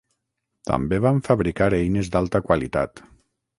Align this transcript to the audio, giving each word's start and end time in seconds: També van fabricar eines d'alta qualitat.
També 0.69 0.99
van 1.07 1.19
fabricar 1.27 1.69
eines 1.81 2.11
d'alta 2.17 2.43
qualitat. 2.49 3.07